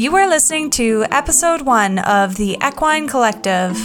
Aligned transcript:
You 0.00 0.16
are 0.16 0.26
listening 0.26 0.70
to 0.70 1.04
episode 1.10 1.60
one 1.60 1.98
of 1.98 2.36
the 2.36 2.56
Equine 2.66 3.06
Collective. 3.06 3.76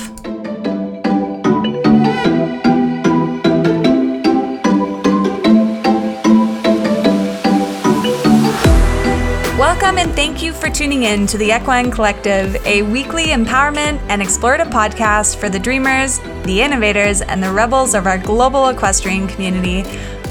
Welcome 9.59 9.98
and 9.98 10.14
thank 10.14 10.41
you 10.41 10.54
for 10.54 10.70
tuning 10.70 11.04
in 11.04 11.28
to 11.28 11.38
the 11.38 11.52
Equine 11.52 11.91
Collective, 11.91 12.55
a 12.66 12.84
weekly 12.84 13.25
empowerment 13.25 14.00
and 14.07 14.21
explorative 14.21 14.71
podcast 14.71 15.36
for 15.36 15.50
the 15.50 15.59
dreamers, 15.59 16.20
the 16.45 16.61
innovators, 16.61 17.23
and 17.23 17.43
the 17.43 17.52
rebels 17.52 17.93
of 17.93 18.07
our 18.07 18.18
global 18.18 18.70
equestrian 18.70 19.27
community. 19.27 19.84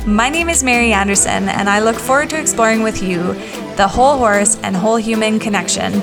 My 0.06 0.30
name 0.30 0.48
is 0.48 0.64
Mary 0.64 0.94
Anderson, 0.94 1.50
and 1.50 1.68
I 1.68 1.80
look 1.80 1.96
forward 1.96 2.30
to 2.30 2.40
exploring 2.40 2.82
with 2.82 3.02
you 3.02 3.34
the 3.76 3.88
whole 3.88 4.18
horse 4.18 4.56
and 4.62 4.76
whole 4.76 4.96
human 4.96 5.38
connection. 5.38 6.02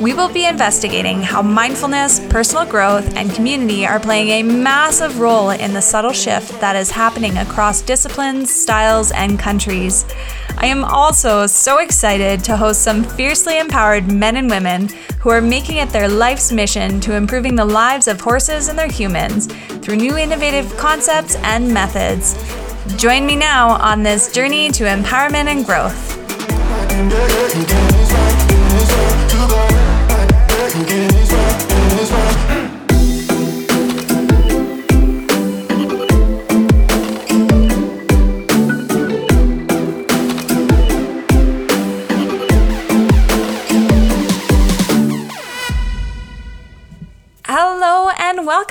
We 0.00 0.14
will 0.14 0.32
be 0.32 0.46
investigating 0.46 1.20
how 1.20 1.42
mindfulness, 1.42 2.20
personal 2.30 2.64
growth, 2.64 3.14
and 3.16 3.30
community 3.34 3.84
are 3.84 4.00
playing 4.00 4.28
a 4.30 4.42
massive 4.42 5.20
role 5.20 5.50
in 5.50 5.74
the 5.74 5.82
subtle 5.82 6.14
shift 6.14 6.58
that 6.60 6.74
is 6.74 6.90
happening 6.90 7.36
across 7.36 7.82
disciplines, 7.82 8.50
styles, 8.50 9.12
and 9.12 9.38
countries. 9.38 10.06
I 10.56 10.66
am 10.66 10.84
also 10.84 11.46
so 11.46 11.80
excited 11.80 12.42
to 12.44 12.56
host 12.56 12.82
some 12.82 13.04
fiercely 13.04 13.58
empowered 13.58 14.10
men 14.10 14.36
and 14.36 14.48
women 14.48 14.88
who 15.20 15.28
are 15.28 15.42
making 15.42 15.76
it 15.76 15.90
their 15.90 16.08
life's 16.08 16.50
mission 16.50 16.98
to 17.00 17.14
improving 17.14 17.54
the 17.54 17.64
lives 17.66 18.08
of 18.08 18.22
horses 18.22 18.68
and 18.68 18.78
their 18.78 18.90
humans 18.90 19.48
through 19.82 19.96
new 19.96 20.16
innovative 20.16 20.74
concepts 20.78 21.36
and 21.42 21.74
methods. 21.74 22.34
Join 22.96 23.26
me 23.26 23.36
now 23.36 23.68
on 23.68 24.02
this 24.02 24.32
journey 24.32 24.70
to 24.70 24.84
empowerment 24.84 25.48
and 25.48 25.66
growth. 25.66 26.09
Hello 26.92 27.30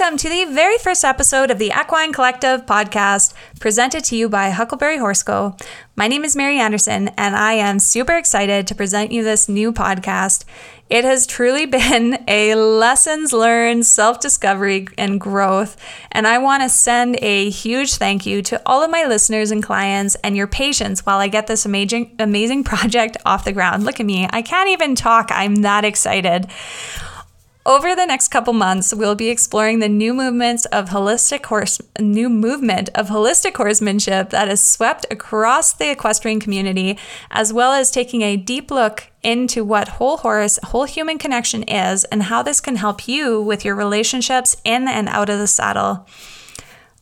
welcome 0.10 0.18
to 0.18 0.30
the 0.30 0.52
very 0.52 0.80
first 0.80 1.06
episode 1.06 1.52
of 1.52 1.60
the 1.60 1.72
Equine 1.80 2.12
Collective 2.12 2.66
podcast 2.66 3.32
presented 3.60 4.04
to 4.06 4.16
you 4.16 4.28
by 4.28 4.50
Huckleberry 4.50 4.98
Horse 4.98 5.22
Co. 5.22 5.56
My 5.96 6.08
name 6.08 6.26
is 6.26 6.36
Mary 6.36 6.58
Anderson 6.58 7.10
and 7.10 7.36
I 7.36 7.54
am 7.54 7.78
super 7.78 8.14
excited 8.14 8.66
to 8.66 8.74
present 8.74 9.12
you 9.12 9.24
this 9.24 9.48
new 9.48 9.72
podcast. 9.72 10.46
It 10.90 11.04
has 11.04 11.28
truly 11.28 11.66
been 11.68 12.24
a 12.28 12.56
lessons 12.56 13.32
learned, 13.34 13.86
self 13.86 14.20
discovery, 14.20 14.88
and 14.98 15.22
growth. 15.22 15.78
And 16.12 16.26
I 16.26 16.40
want 16.40 16.64
to 16.64 16.70
send 16.70 17.20
a 17.22 17.52
huge 17.52 17.94
thank 17.94 18.26
you 18.26 18.42
to 18.42 18.60
all 18.66 18.82
of 18.82 18.90
my 18.90 19.06
listeners 19.06 19.52
and 19.52 19.62
clients 19.62 20.16
and 20.24 20.36
your 20.36 20.48
patience 20.48 21.06
while 21.06 21.20
I 21.20 21.28
get 21.28 21.46
this 21.46 21.68
amazing, 21.68 22.16
amazing 22.18 22.64
project 22.74 23.18
off 23.28 23.46
the 23.46 23.54
ground. 23.54 23.84
Look 23.84 24.00
at 24.00 24.08
me, 24.08 24.28
I 24.32 24.42
can't 24.42 24.70
even 24.70 24.96
talk. 24.96 25.30
I'm 25.32 25.58
that 25.58 25.86
excited. 25.86 26.48
Over 27.70 27.96
the 27.96 28.08
next 28.08 28.30
couple 28.30 28.54
months, 28.54 28.96
we'll 28.96 29.14
be 29.14 29.30
exploring 29.30 29.78
the 29.78 29.88
new 29.88 30.12
movements 30.12 30.66
of 30.66 30.90
holistic 30.90 31.46
horse 31.46 31.80
new 32.00 32.28
movement 32.28 32.90
of 32.96 33.10
holistic 33.10 33.58
horsemanship 33.58 34.32
that 34.32 34.48
has 34.48 34.60
swept 34.60 35.06
across 35.12 35.74
the 35.74 35.92
equestrian 35.92 36.40
community, 36.40 36.98
as 37.30 37.54
well 37.54 37.72
as 37.72 37.92
taking 37.92 38.24
a 38.24 38.38
deep 38.38 38.72
look 38.72 39.12
into 39.22 39.64
what 39.64 39.88
whole 39.88 40.18
horse, 40.18 40.58
whole 40.64 40.86
human 40.86 41.20
connection 41.20 41.62
is 41.62 42.06
and 42.06 42.24
how 42.24 42.42
this 42.42 42.60
can 42.60 42.78
help 42.78 43.08
you 43.08 43.40
with 43.40 43.64
your 43.64 43.76
relationships 43.76 44.58
in 44.64 44.88
and 44.88 45.08
out 45.08 45.30
of 45.30 45.38
the 45.38 45.46
saddle. 45.46 46.08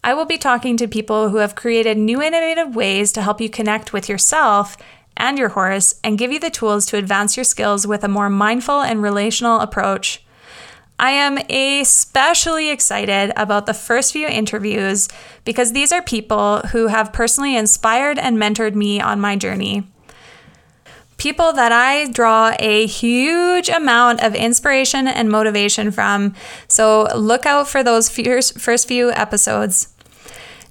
I 0.03 0.13
will 0.13 0.25
be 0.25 0.37
talking 0.37 0.75
to 0.75 0.87
people 0.89 1.29
who 1.29 1.37
have 1.37 1.55
created 1.55 1.97
new 1.97 2.21
innovative 2.21 2.75
ways 2.75 3.13
to 3.13 3.21
help 3.21 3.39
you 3.39 3.49
connect 3.49 3.93
with 3.93 4.09
yourself 4.09 4.75
and 5.15 5.39
your 5.39 5.49
horse 5.49 5.97
and 6.03 6.17
give 6.17 6.33
you 6.33 6.41
the 6.41 6.49
tools 6.49 6.85
to 6.87 6.97
advance 6.97 7.37
your 7.37 7.45
skills 7.45 7.87
with 7.87 8.03
a 8.03 8.09
more 8.09 8.29
mindful 8.29 8.81
and 8.81 9.01
relational 9.01 9.61
approach. 9.61 10.25
I 10.99 11.11
am 11.11 11.37
especially 11.49 12.69
excited 12.69 13.31
about 13.35 13.67
the 13.67 13.73
first 13.73 14.13
few 14.13 14.27
interviews 14.27 15.07
because 15.45 15.71
these 15.71 15.91
are 15.91 16.01
people 16.01 16.59
who 16.71 16.87
have 16.87 17.13
personally 17.13 17.55
inspired 17.55 18.17
and 18.17 18.37
mentored 18.37 18.73
me 18.73 18.99
on 18.99 19.21
my 19.21 19.35
journey. 19.35 19.87
People 21.17 21.53
that 21.53 21.71
I 21.71 22.11
draw 22.11 22.53
a 22.59 22.85
huge 22.85 23.69
amount 23.69 24.23
of 24.23 24.35
inspiration 24.35 25.07
and 25.07 25.29
motivation 25.29 25.91
from. 25.91 26.35
So 26.67 27.07
look 27.15 27.45
out 27.45 27.67
for 27.67 27.83
those 27.83 28.09
first 28.09 28.87
few 28.87 29.11
episodes. 29.11 29.93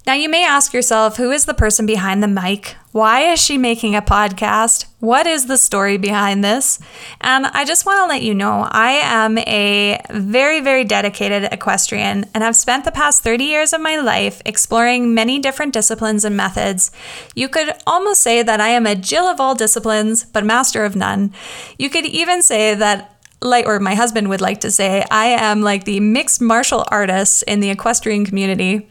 Now, 0.07 0.13
you 0.13 0.29
may 0.29 0.45
ask 0.45 0.71
yourself 0.71 1.17
who 1.17 1.31
is 1.31 1.43
the 1.43 1.53
person 1.53 1.85
behind 1.85 2.23
the 2.23 2.29
mic? 2.29 2.77
Why 2.93 3.33
is 3.33 3.43
she 3.43 3.57
making 3.57 3.93
a 3.93 4.01
podcast? 4.01 4.85
What 5.01 5.27
is 5.27 5.47
the 5.47 5.57
story 5.57 5.97
behind 5.97 6.45
this? 6.45 6.79
And 7.19 7.45
I 7.47 7.65
just 7.65 7.85
want 7.85 7.99
to 7.99 8.05
let 8.05 8.21
you 8.21 8.33
know 8.33 8.69
I 8.71 8.91
am 9.03 9.37
a 9.37 9.99
very, 10.09 10.61
very 10.61 10.85
dedicated 10.85 11.51
equestrian 11.51 12.23
and 12.33 12.41
I've 12.41 12.55
spent 12.55 12.85
the 12.85 12.91
past 12.93 13.21
30 13.21 13.43
years 13.43 13.73
of 13.73 13.81
my 13.81 13.97
life 13.97 14.41
exploring 14.45 15.13
many 15.13 15.39
different 15.39 15.73
disciplines 15.73 16.23
and 16.23 16.37
methods. 16.37 16.89
You 17.35 17.49
could 17.49 17.73
almost 17.85 18.21
say 18.21 18.41
that 18.43 18.61
I 18.61 18.69
am 18.69 18.87
a 18.87 18.95
Jill 18.95 19.25
of 19.25 19.41
all 19.41 19.55
disciplines, 19.55 20.23
but 20.23 20.45
master 20.45 20.85
of 20.85 20.95
none. 20.95 21.33
You 21.77 21.89
could 21.89 22.05
even 22.05 22.41
say 22.41 22.73
that 22.73 23.16
like 23.41 23.65
or 23.65 23.79
my 23.79 23.93
husband 23.93 24.29
would 24.29 24.41
like 24.41 24.59
to 24.61 24.71
say 24.71 25.05
i 25.11 25.27
am 25.27 25.61
like 25.61 25.83
the 25.83 25.99
mixed 25.99 26.41
martial 26.41 26.83
artist 26.89 27.43
in 27.43 27.59
the 27.59 27.69
equestrian 27.69 28.25
community. 28.25 28.89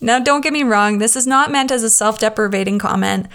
Now 0.00 0.20
don't 0.20 0.42
get 0.42 0.52
me 0.52 0.62
wrong 0.62 0.98
this 0.98 1.16
is 1.16 1.26
not 1.26 1.50
meant 1.50 1.72
as 1.72 1.82
a 1.82 1.90
self-deprecating 1.90 2.78
comment 2.78 3.26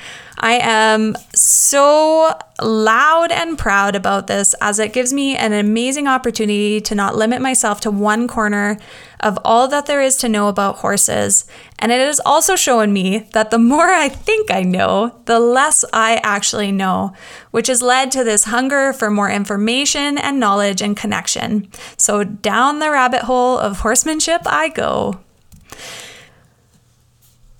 I 0.43 0.53
am 0.53 1.15
so 1.35 2.33
loud 2.59 3.31
and 3.31 3.59
proud 3.59 3.95
about 3.95 4.25
this 4.25 4.55
as 4.59 4.79
it 4.79 4.91
gives 4.91 5.13
me 5.13 5.37
an 5.37 5.53
amazing 5.53 6.07
opportunity 6.07 6.81
to 6.81 6.95
not 6.95 7.15
limit 7.15 7.41
myself 7.41 7.79
to 7.81 7.91
one 7.91 8.27
corner 8.27 8.79
of 9.19 9.37
all 9.45 9.67
that 9.67 9.85
there 9.85 10.01
is 10.01 10.17
to 10.17 10.29
know 10.29 10.47
about 10.47 10.79
horses. 10.79 11.45
And 11.77 11.91
it 11.91 11.99
has 11.99 12.19
also 12.25 12.55
shown 12.55 12.91
me 12.91 13.29
that 13.33 13.51
the 13.51 13.59
more 13.59 13.89
I 13.89 14.09
think 14.09 14.49
I 14.49 14.63
know, 14.63 15.21
the 15.25 15.39
less 15.39 15.85
I 15.93 16.19
actually 16.23 16.71
know, 16.71 17.13
which 17.51 17.67
has 17.67 17.83
led 17.83 18.11
to 18.13 18.23
this 18.23 18.45
hunger 18.45 18.93
for 18.93 19.11
more 19.11 19.29
information 19.29 20.17
and 20.17 20.39
knowledge 20.39 20.81
and 20.81 20.97
connection. 20.97 21.69
So 21.97 22.23
down 22.23 22.79
the 22.79 22.89
rabbit 22.89 23.21
hole 23.21 23.59
of 23.59 23.81
horsemanship 23.81 24.41
I 24.47 24.69
go. 24.69 25.19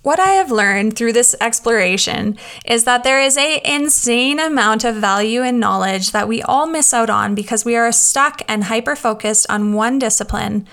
What 0.02 0.18
I 0.18 0.30
have 0.30 0.50
learned 0.50 0.96
through 0.96 1.12
this 1.12 1.36
exploration 1.40 2.36
is 2.64 2.82
that 2.84 3.04
there 3.04 3.20
is 3.20 3.36
a 3.36 3.60
insane 3.64 4.40
amount 4.40 4.82
of 4.82 4.96
value 4.96 5.42
and 5.42 5.60
knowledge 5.60 6.10
that 6.10 6.26
we 6.26 6.42
all 6.42 6.66
miss 6.66 6.92
out 6.92 7.08
on 7.08 7.36
because 7.36 7.64
we 7.64 7.76
are 7.76 7.92
stuck 7.92 8.42
and 8.48 8.64
hyper 8.64 8.96
focused 8.96 9.46
on 9.48 9.74
one 9.74 10.00
discipline. 10.00 10.66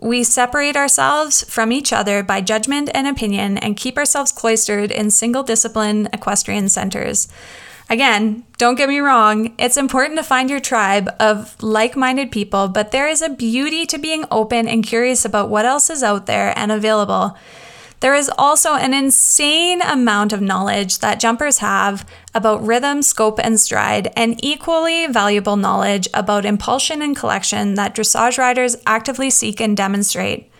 We 0.00 0.24
separate 0.24 0.76
ourselves 0.76 1.44
from 1.44 1.72
each 1.72 1.92
other 1.92 2.22
by 2.22 2.40
judgment 2.40 2.88
and 2.94 3.06
opinion 3.06 3.58
and 3.58 3.76
keep 3.76 3.98
ourselves 3.98 4.32
cloistered 4.32 4.90
in 4.90 5.10
single 5.10 5.42
discipline 5.42 6.08
equestrian 6.14 6.70
centers. 6.70 7.28
Again, 7.90 8.44
don't 8.56 8.76
get 8.76 8.88
me 8.88 9.00
wrong, 9.00 9.52
it's 9.58 9.76
important 9.76 10.16
to 10.18 10.22
find 10.22 10.48
your 10.48 10.60
tribe 10.60 11.10
of 11.20 11.62
like 11.62 11.96
minded 11.96 12.30
people, 12.30 12.68
but 12.68 12.92
there 12.92 13.08
is 13.08 13.20
a 13.20 13.28
beauty 13.28 13.84
to 13.84 13.98
being 13.98 14.24
open 14.30 14.66
and 14.66 14.86
curious 14.86 15.26
about 15.26 15.50
what 15.50 15.66
else 15.66 15.90
is 15.90 16.02
out 16.02 16.24
there 16.24 16.56
and 16.56 16.72
available. 16.72 17.36
There 18.00 18.14
is 18.14 18.30
also 18.38 18.74
an 18.74 18.94
insane 18.94 19.82
amount 19.82 20.32
of 20.32 20.40
knowledge 20.40 21.00
that 21.00 21.20
jumpers 21.20 21.58
have 21.58 22.06
about 22.34 22.64
rhythm, 22.66 23.02
scope, 23.02 23.38
and 23.38 23.60
stride, 23.60 24.10
and 24.16 24.42
equally 24.42 25.06
valuable 25.06 25.56
knowledge 25.56 26.08
about 26.14 26.46
impulsion 26.46 27.02
and 27.02 27.14
collection 27.14 27.74
that 27.74 27.94
dressage 27.94 28.38
riders 28.38 28.76
actively 28.86 29.28
seek 29.28 29.60
and 29.60 29.76
demonstrate. 29.76 30.50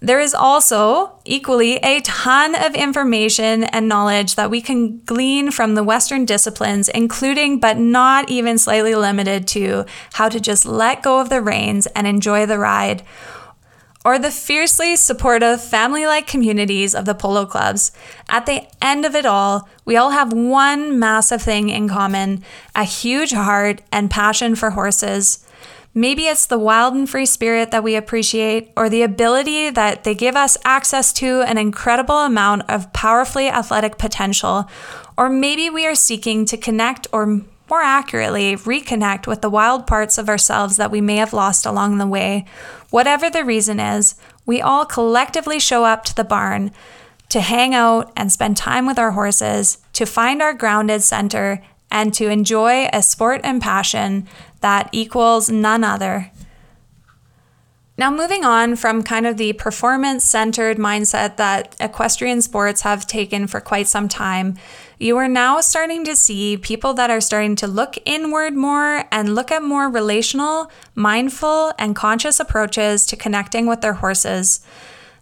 There 0.00 0.20
is 0.20 0.34
also 0.34 1.12
equally 1.24 1.76
a 1.76 2.00
ton 2.00 2.54
of 2.56 2.74
information 2.74 3.64
and 3.64 3.88
knowledge 3.88 4.34
that 4.34 4.50
we 4.50 4.60
can 4.60 4.98
glean 5.06 5.50
from 5.50 5.76
the 5.76 5.84
Western 5.84 6.24
disciplines, 6.26 6.88
including 6.88 7.60
but 7.60 7.78
not 7.78 8.28
even 8.28 8.58
slightly 8.58 8.96
limited 8.96 9.46
to 9.48 9.86
how 10.14 10.28
to 10.28 10.40
just 10.40 10.66
let 10.66 11.02
go 11.02 11.20
of 11.20 11.30
the 11.30 11.40
reins 11.40 11.86
and 11.94 12.06
enjoy 12.06 12.44
the 12.44 12.58
ride 12.58 13.02
or 14.04 14.18
the 14.18 14.30
fiercely 14.30 14.94
supportive 14.96 15.62
family 15.62 16.06
like 16.06 16.26
communities 16.26 16.94
of 16.94 17.06
the 17.06 17.14
polo 17.14 17.46
clubs. 17.46 17.90
At 18.28 18.46
the 18.46 18.66
end 18.82 19.04
of 19.04 19.14
it 19.14 19.24
all, 19.24 19.68
we 19.84 19.96
all 19.96 20.10
have 20.10 20.32
one 20.32 20.98
massive 20.98 21.42
thing 21.42 21.70
in 21.70 21.88
common 21.88 22.44
a 22.74 22.84
huge 22.84 23.32
heart 23.32 23.80
and 23.90 24.10
passion 24.10 24.54
for 24.54 24.70
horses. 24.70 25.46
Maybe 25.96 26.26
it's 26.26 26.46
the 26.46 26.58
wild 26.58 26.94
and 26.94 27.08
free 27.08 27.24
spirit 27.24 27.70
that 27.70 27.84
we 27.84 27.94
appreciate, 27.94 28.72
or 28.76 28.88
the 28.88 29.02
ability 29.02 29.70
that 29.70 30.02
they 30.02 30.14
give 30.16 30.34
us 30.34 30.58
access 30.64 31.12
to 31.14 31.42
an 31.42 31.56
incredible 31.56 32.18
amount 32.18 32.68
of 32.68 32.92
powerfully 32.92 33.48
athletic 33.48 33.96
potential, 33.96 34.68
or 35.16 35.30
maybe 35.30 35.70
we 35.70 35.86
are 35.86 35.94
seeking 35.94 36.44
to 36.46 36.56
connect 36.56 37.06
or 37.12 37.42
more 37.74 37.82
accurately, 37.82 38.54
reconnect 38.54 39.26
with 39.26 39.40
the 39.40 39.50
wild 39.50 39.84
parts 39.84 40.16
of 40.16 40.28
ourselves 40.28 40.76
that 40.76 40.92
we 40.92 41.00
may 41.00 41.16
have 41.16 41.32
lost 41.32 41.66
along 41.66 41.98
the 41.98 42.06
way. 42.06 42.44
Whatever 42.90 43.28
the 43.28 43.44
reason 43.44 43.80
is, 43.80 44.14
we 44.46 44.62
all 44.62 44.84
collectively 44.84 45.58
show 45.58 45.84
up 45.84 46.04
to 46.04 46.14
the 46.14 46.22
barn 46.22 46.70
to 47.30 47.40
hang 47.40 47.74
out 47.74 48.12
and 48.16 48.30
spend 48.30 48.56
time 48.56 48.86
with 48.86 48.96
our 48.96 49.10
horses, 49.10 49.78
to 49.92 50.06
find 50.06 50.40
our 50.40 50.54
grounded 50.54 51.02
center, 51.02 51.64
and 51.90 52.14
to 52.14 52.30
enjoy 52.30 52.88
a 52.92 53.02
sport 53.02 53.40
and 53.42 53.60
passion 53.60 54.28
that 54.60 54.88
equals 54.92 55.50
none 55.50 55.82
other. 55.82 56.30
Now, 57.96 58.10
moving 58.10 58.44
on 58.44 58.74
from 58.74 59.04
kind 59.04 59.24
of 59.24 59.36
the 59.36 59.52
performance 59.52 60.24
centered 60.24 60.78
mindset 60.78 61.36
that 61.36 61.76
equestrian 61.78 62.42
sports 62.42 62.80
have 62.80 63.06
taken 63.06 63.46
for 63.46 63.60
quite 63.60 63.86
some 63.86 64.08
time, 64.08 64.56
you 64.98 65.16
are 65.16 65.28
now 65.28 65.60
starting 65.60 66.04
to 66.06 66.16
see 66.16 66.56
people 66.56 66.94
that 66.94 67.10
are 67.10 67.20
starting 67.20 67.54
to 67.56 67.68
look 67.68 67.96
inward 68.04 68.54
more 68.54 69.04
and 69.12 69.36
look 69.36 69.52
at 69.52 69.62
more 69.62 69.88
relational, 69.88 70.72
mindful, 70.96 71.72
and 71.78 71.94
conscious 71.94 72.40
approaches 72.40 73.06
to 73.06 73.16
connecting 73.16 73.66
with 73.68 73.80
their 73.80 73.94
horses. 73.94 74.58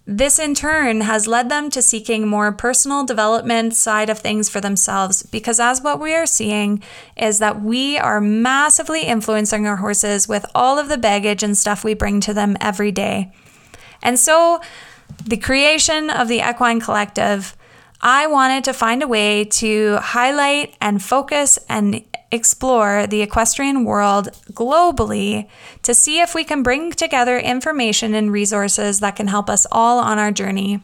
This 0.04 0.40
in 0.40 0.54
turn 0.54 1.02
has 1.02 1.28
led 1.28 1.48
them 1.48 1.70
to 1.70 1.80
seeking 1.80 2.26
more 2.26 2.50
personal 2.50 3.04
development 3.04 3.74
side 3.74 4.10
of 4.10 4.18
things 4.18 4.48
for 4.48 4.60
themselves 4.60 5.22
because 5.22 5.60
as 5.60 5.80
what 5.80 6.00
we 6.00 6.12
are 6.12 6.26
seeing 6.26 6.82
is 7.16 7.38
that 7.38 7.62
we 7.62 7.98
are 7.98 8.20
massively 8.20 9.02
influencing 9.02 9.66
our 9.66 9.76
horses 9.76 10.26
with 10.26 10.44
all 10.56 10.76
of 10.78 10.88
the 10.88 10.98
baggage 10.98 11.44
and 11.44 11.56
stuff 11.56 11.84
we 11.84 11.94
bring 11.94 12.20
to 12.20 12.34
them 12.34 12.56
every 12.60 12.90
day. 12.90 13.32
And 14.02 14.18
so 14.18 14.60
the 15.24 15.36
creation 15.36 16.10
of 16.10 16.26
the 16.26 16.40
Equine 16.40 16.80
Collective 16.80 17.56
I 18.04 18.26
wanted 18.26 18.64
to 18.64 18.72
find 18.72 19.00
a 19.04 19.06
way 19.06 19.44
to 19.44 19.96
highlight 19.98 20.74
and 20.80 21.00
focus 21.00 21.56
and 21.68 22.04
explore 22.32 23.06
the 23.06 23.22
equestrian 23.22 23.84
world 23.84 24.30
globally 24.52 25.48
to 25.82 25.94
see 25.94 26.20
if 26.20 26.34
we 26.34 26.42
can 26.42 26.62
bring 26.62 26.90
together 26.90 27.38
information 27.38 28.14
and 28.14 28.32
resources 28.32 29.00
that 29.00 29.14
can 29.14 29.28
help 29.28 29.48
us 29.48 29.66
all 29.70 29.98
on 29.98 30.18
our 30.18 30.32
journey. 30.32 30.80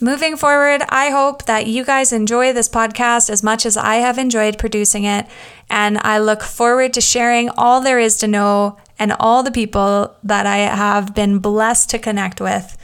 Moving 0.00 0.36
forward, 0.36 0.82
I 0.90 1.10
hope 1.10 1.46
that 1.46 1.66
you 1.66 1.84
guys 1.84 2.12
enjoy 2.12 2.52
this 2.52 2.68
podcast 2.68 3.28
as 3.30 3.42
much 3.42 3.66
as 3.66 3.76
I 3.76 3.96
have 3.96 4.16
enjoyed 4.16 4.56
producing 4.56 5.02
it. 5.02 5.26
And 5.68 5.98
I 5.98 6.20
look 6.20 6.42
forward 6.42 6.92
to 6.94 7.00
sharing 7.00 7.50
all 7.50 7.80
there 7.80 7.98
is 7.98 8.16
to 8.18 8.28
know 8.28 8.78
and 9.00 9.12
all 9.18 9.42
the 9.42 9.50
people 9.50 10.14
that 10.22 10.46
I 10.46 10.58
have 10.58 11.16
been 11.16 11.40
blessed 11.40 11.90
to 11.90 11.98
connect 11.98 12.40
with. 12.40 12.76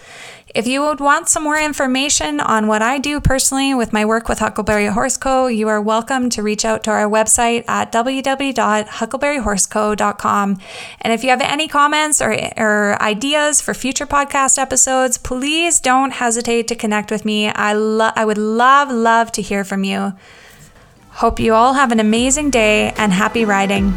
If 0.54 0.66
you 0.68 0.82
would 0.82 1.00
want 1.00 1.28
some 1.28 1.42
more 1.42 1.58
information 1.58 2.38
on 2.38 2.68
what 2.68 2.80
I 2.80 2.98
do 2.98 3.20
personally 3.20 3.74
with 3.74 3.92
my 3.92 4.04
work 4.04 4.28
with 4.28 4.38
Huckleberry 4.38 4.86
Horse 4.86 5.16
Co., 5.16 5.48
you 5.48 5.66
are 5.66 5.82
welcome 5.82 6.30
to 6.30 6.44
reach 6.44 6.64
out 6.64 6.84
to 6.84 6.92
our 6.92 7.10
website 7.10 7.68
at 7.68 7.90
www.huckleberryhorseco.com. 7.90 10.58
And 11.00 11.12
if 11.12 11.24
you 11.24 11.30
have 11.30 11.40
any 11.40 11.66
comments 11.66 12.22
or, 12.22 12.38
or 12.56 12.96
ideas 13.02 13.60
for 13.60 13.74
future 13.74 14.06
podcast 14.06 14.56
episodes, 14.56 15.18
please 15.18 15.80
don't 15.80 16.12
hesitate 16.12 16.68
to 16.68 16.76
connect 16.76 17.10
with 17.10 17.24
me. 17.24 17.48
I, 17.48 17.72
lo- 17.72 18.12
I 18.14 18.24
would 18.24 18.38
love, 18.38 18.92
love 18.92 19.32
to 19.32 19.42
hear 19.42 19.64
from 19.64 19.82
you. 19.82 20.12
Hope 21.14 21.40
you 21.40 21.52
all 21.52 21.74
have 21.74 21.90
an 21.90 21.98
amazing 21.98 22.50
day 22.50 22.92
and 22.96 23.12
happy 23.12 23.44
riding. 23.44 23.92